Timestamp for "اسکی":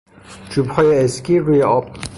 1.03-1.39